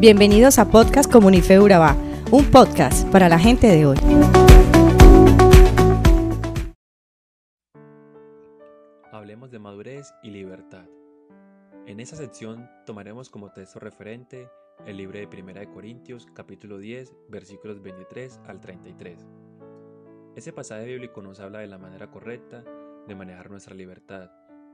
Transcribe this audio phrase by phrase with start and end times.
[0.00, 1.94] Bienvenidos a Podcast Comunife Urabá,
[2.30, 3.98] un podcast para la gente de hoy.
[9.12, 10.86] Hablemos de madurez y libertad.
[11.86, 14.48] En esta sección tomaremos como texto referente
[14.86, 19.28] el libro de Primera de Corintios, capítulo 10, versículos 23 al 33.
[20.34, 22.64] Ese pasaje bíblico nos habla de la manera correcta
[23.06, 24.30] de manejar nuestra libertad,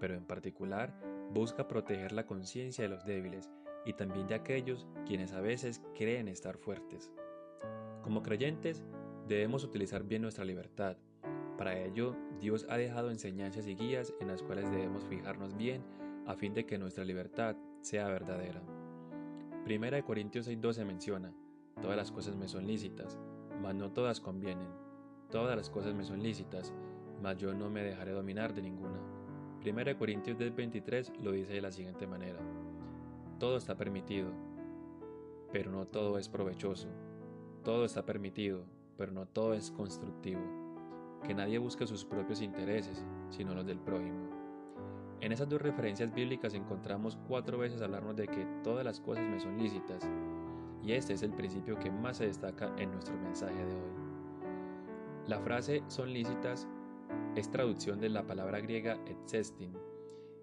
[0.00, 0.98] pero en particular
[1.30, 3.50] busca proteger la conciencia de los débiles
[3.84, 7.10] y también de aquellos quienes a veces creen estar fuertes.
[8.02, 8.84] Como creyentes,
[9.26, 10.96] debemos utilizar bien nuestra libertad.
[11.56, 15.82] Para ello, Dios ha dejado enseñanzas y guías en las cuales debemos fijarnos bien
[16.26, 18.62] a fin de que nuestra libertad sea verdadera.
[19.64, 21.34] Primera de Corintios 6:12 menciona,
[21.80, 23.18] todas las cosas me son lícitas,
[23.60, 24.68] mas no todas convienen.
[25.30, 26.72] Todas las cosas me son lícitas,
[27.22, 28.98] mas yo no me dejaré dominar de ninguna.
[29.60, 32.40] Primera de Corintios 10:23 lo dice de la siguiente manera,
[33.40, 34.30] todo está permitido,
[35.50, 36.88] pero no todo es provechoso.
[37.64, 38.64] Todo está permitido,
[38.96, 40.42] pero no todo es constructivo.
[41.24, 44.28] Que nadie busque sus propios intereses, sino los del prójimo.
[45.20, 49.40] En esas dos referencias bíblicas encontramos cuatro veces hablarnos de que todas las cosas me
[49.40, 50.08] son lícitas,
[50.82, 53.90] y este es el principio que más se destaca en nuestro mensaje de hoy.
[55.26, 56.68] La frase son lícitas
[57.36, 59.72] es traducción de la palabra griega etsestin,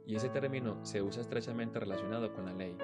[0.07, 2.77] y ese término se usa estrechamente relacionado con la ley.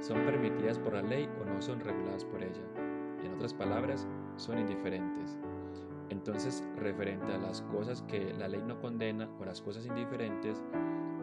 [0.00, 2.62] Son permitidas por la ley o no son reguladas por ella.
[3.24, 5.38] En otras palabras, son indiferentes.
[6.10, 10.62] Entonces, referente a las cosas que la ley no condena o las cosas indiferentes,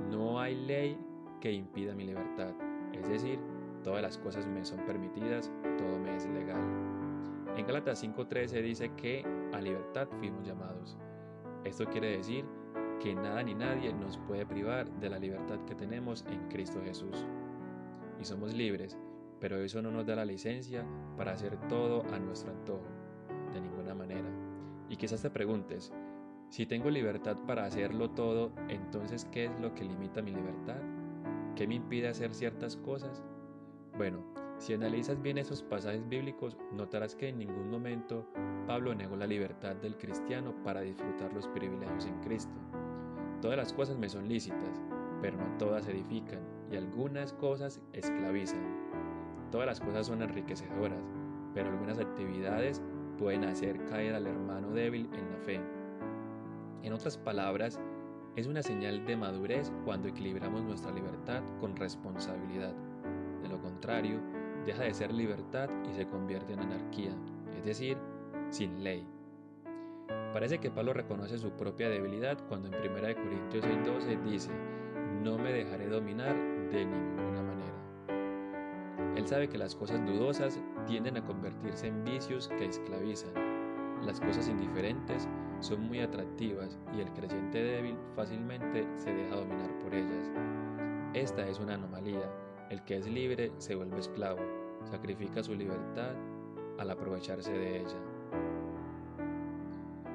[0.10, 0.98] no hay ley
[1.40, 2.54] que impida mi libertad.
[2.94, 3.40] Es decir,
[3.84, 6.62] todas las cosas me son permitidas, todo me es legal.
[7.56, 10.98] En Gálatas 5:13 dice que a libertad fuimos llamados.
[11.66, 12.46] Esto quiere decir
[13.00, 17.25] que nada ni nadie nos puede privar de la libertad que tenemos en Cristo Jesús.
[18.19, 18.97] Y somos libres,
[19.39, 20.86] pero eso no nos da la licencia
[21.17, 22.86] para hacer todo a nuestro antojo,
[23.53, 24.30] de ninguna manera.
[24.89, 25.93] Y quizás te preguntes,
[26.49, 30.82] si tengo libertad para hacerlo todo, entonces ¿qué es lo que limita mi libertad?
[31.55, 33.23] ¿Qué me impide hacer ciertas cosas?
[33.98, 34.26] Bueno,
[34.58, 38.27] si analizas bien esos pasajes bíblicos, notarás que en ningún momento
[38.67, 42.69] Pablo negó la libertad del cristiano para disfrutar los privilegios en Cristo.
[43.42, 44.82] Todas las cosas me son lícitas,
[45.22, 46.39] pero no todas edifican,
[46.72, 48.64] y algunas cosas esclavizan.
[49.52, 51.04] Todas las cosas son enriquecedoras,
[51.54, 52.82] pero algunas actividades
[53.17, 55.61] pueden hacer caer al hermano débil en la fe.
[56.83, 57.80] En otras palabras,
[58.36, 62.73] es una señal de madurez cuando equilibramos nuestra libertad con responsabilidad.
[63.42, 64.20] De lo contrario,
[64.66, 67.11] deja de ser libertad y se convierte en anarquía,
[67.58, 67.98] es decir,
[68.50, 69.06] sin ley.
[70.33, 74.52] Parece que Pablo reconoce su propia debilidad cuando en 1 Corintios 6:12 dice,
[75.23, 76.36] no me dejaré dominar
[76.71, 79.15] de ninguna manera.
[79.15, 83.33] Él sabe que las cosas dudosas tienden a convertirse en vicios que esclavizan.
[84.05, 85.27] Las cosas indiferentes
[85.59, 90.31] son muy atractivas y el creyente débil fácilmente se deja dominar por ellas.
[91.14, 92.31] Esta es una anomalía.
[92.70, 94.39] El que es libre se vuelve esclavo,
[94.86, 96.14] sacrifica su libertad
[96.77, 98.19] al aprovecharse de ella.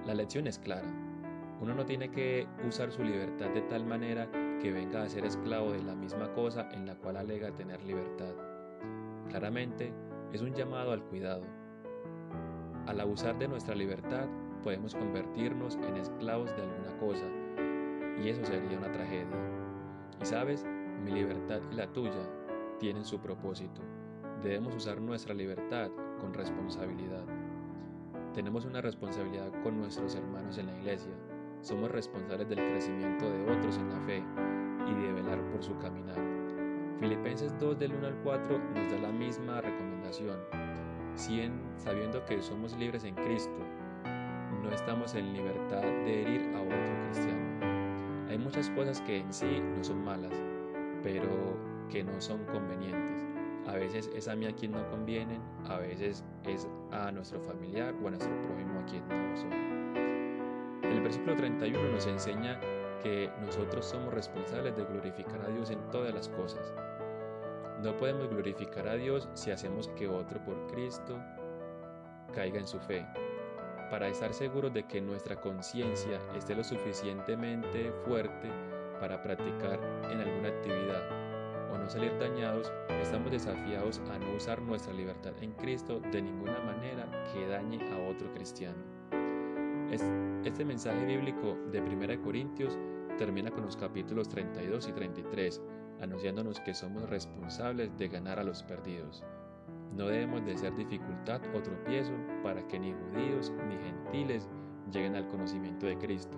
[0.06, 0.86] La lección es clara.
[1.60, 4.28] Uno no tiene que usar su libertad de tal manera
[4.60, 8.34] que venga a ser esclavo de la misma cosa en la cual alega tener libertad.
[9.28, 9.94] Claramente,
[10.32, 11.42] es un llamado al cuidado.
[12.86, 14.28] Al abusar de nuestra libertad,
[14.62, 17.24] podemos convertirnos en esclavos de alguna cosa,
[18.22, 19.36] y eso sería una tragedia.
[20.20, 20.66] Y sabes,
[21.02, 22.28] mi libertad y la tuya
[22.78, 23.80] tienen su propósito.
[24.42, 25.90] Debemos usar nuestra libertad
[26.20, 27.24] con responsabilidad.
[28.34, 31.12] Tenemos una responsabilidad con nuestros hermanos en la iglesia.
[31.60, 34.24] Somos responsables del crecimiento de otros en la fe
[34.90, 36.18] y de velar por su caminar.
[36.98, 40.36] Filipenses 2 del 1 al 4 nos da la misma recomendación.
[41.76, 43.56] Sabiendo que somos libres en Cristo,
[44.64, 48.26] no estamos en libertad de herir a otro cristiano.
[48.28, 50.32] Hay muchas cosas que en sí no son malas,
[51.04, 51.28] pero
[51.88, 53.33] que no son convenientes.
[53.66, 57.94] A veces es a mí a quien no convienen, a veces es a nuestro familiar
[58.02, 59.52] o a nuestro prójimo a quien no son.
[60.84, 62.60] El versículo 31 nos enseña
[63.02, 66.72] que nosotros somos responsables de glorificar a Dios en todas las cosas.
[67.82, 71.18] No podemos glorificar a Dios si hacemos que otro por Cristo
[72.34, 73.06] caiga en su fe.
[73.90, 78.50] Para estar seguros de que nuestra conciencia esté lo suficientemente fuerte
[79.00, 79.80] para practicar
[80.10, 81.23] en alguna actividad
[81.78, 82.72] no salir dañados,
[83.02, 88.10] estamos desafiados a no usar nuestra libertad en Cristo de ninguna manera que dañe a
[88.10, 88.82] otro cristiano.
[89.90, 92.78] Este mensaje bíblico de 1 Corintios
[93.18, 95.62] termina con los capítulos 32 y 33,
[96.00, 99.22] anunciándonos que somos responsables de ganar a los perdidos.
[99.94, 102.12] No debemos de ser dificultad o tropiezo
[102.42, 104.48] para que ni judíos ni gentiles
[104.90, 106.36] lleguen al conocimiento de Cristo,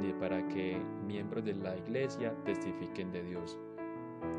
[0.00, 3.58] ni para que miembros de la iglesia testifiquen de Dios.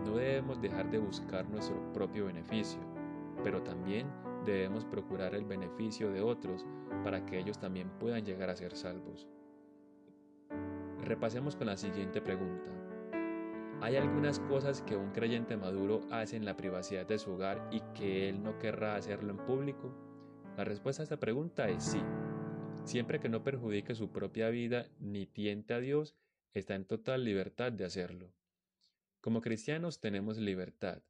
[0.06, 2.80] No debemos dejar de buscar nuestro propio beneficio,
[3.44, 4.08] pero también
[4.46, 6.66] debemos procurar el beneficio de otros
[7.04, 9.28] para que ellos también puedan llegar a ser salvos.
[11.04, 12.72] Repasemos con la siguiente pregunta.
[13.82, 17.82] ¿Hay algunas cosas que un creyente maduro hace en la privacidad de su hogar y
[17.94, 19.94] que él no querrá hacerlo en público?
[20.58, 22.02] La respuesta a esta pregunta es sí.
[22.86, 26.16] Siempre que no perjudique su propia vida ni tiente a Dios,
[26.54, 28.32] está en total libertad de hacerlo.
[29.26, 31.02] Como cristianos tenemos libertad.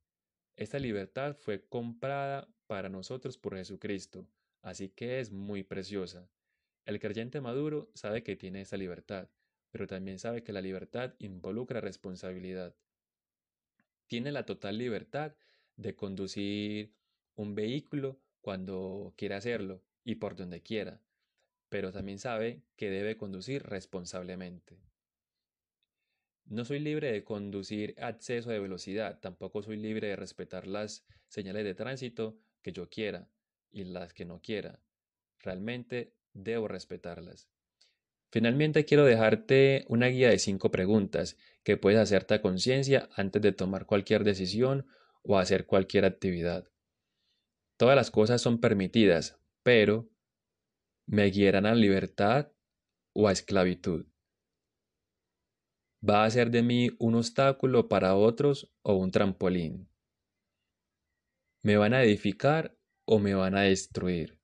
[0.56, 4.26] Esta libertad fue comprada para nosotros por Jesucristo,
[4.62, 6.30] así que es muy preciosa.
[6.86, 9.28] El creyente maduro sabe que tiene esta libertad
[9.70, 12.74] pero también sabe que la libertad involucra responsabilidad.
[14.08, 15.36] Tiene la total libertad
[15.76, 16.96] de conducir
[17.36, 21.02] un vehículo cuando quiera hacerlo y por donde quiera,
[21.68, 24.80] pero también sabe que debe conducir responsablemente.
[26.46, 31.06] No soy libre de conducir a exceso de velocidad, tampoco soy libre de respetar las
[31.28, 33.28] señales de tránsito que yo quiera
[33.72, 34.80] y las que no quiera.
[35.40, 37.50] Realmente debo respetarlas.
[38.32, 43.52] Finalmente quiero dejarte una guía de cinco preguntas que puedes hacerte a conciencia antes de
[43.52, 44.86] tomar cualquier decisión
[45.24, 46.70] o hacer cualquier actividad.
[47.78, 50.10] Todas las cosas son permitidas, pero
[51.08, 52.52] ¿me guiarán a libertad
[53.14, 54.06] o a esclavitud?
[56.08, 59.90] ¿Va a ser de mí un obstáculo para otros o un trampolín?
[61.64, 64.40] ¿Me van a edificar o me van a destruir?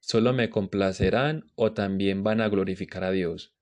[0.00, 3.54] ¿Solo me complacerán o también van a glorificar a Dios?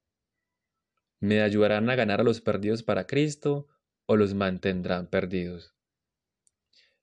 [1.20, 3.68] ¿Me ayudarán a ganar a los perdidos para Cristo
[4.06, 5.74] o los mantendrán perdidos?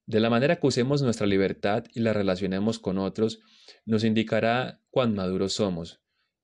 [0.07, 3.41] De la manera que usemos nuestra libertad y la relacionemos con otros,
[3.85, 6.02] nos indicará cuán maduros somos.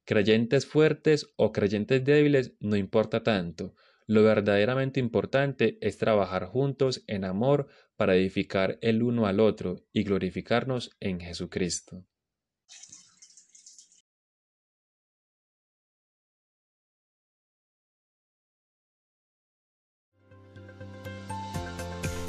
[0.10, 3.76] Creyentes fuertes o creyentes débiles no importa tanto.
[4.08, 10.02] Lo verdaderamente importante es trabajar juntos en amor para edificar el uno al otro y
[10.02, 12.04] glorificarnos en Jesucristo.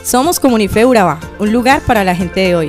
[0.05, 2.69] Somos Comunife Urabá, un lugar para la gente de hoy.